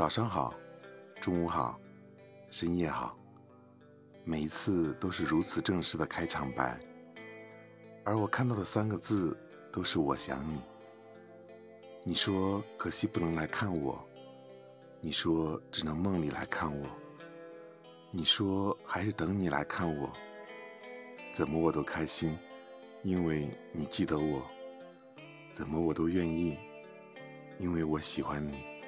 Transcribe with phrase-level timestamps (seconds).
[0.00, 0.54] 早上好
[1.20, 1.78] 中午好
[2.50, 3.14] 深夜好。
[4.24, 6.80] 每一次都是如此正式的开场白
[8.02, 9.36] 而我看到的三个字
[9.70, 10.62] 都是我想你。
[12.02, 14.02] 你说可惜不能来看我
[15.02, 16.86] 你说只能梦里来看我
[18.10, 20.10] 你说还是等你来看我
[21.30, 22.38] 怎么我都开心
[23.02, 24.42] 因为你记得我
[25.52, 26.56] 怎么我都愿意
[27.58, 28.79] 因为我喜欢你。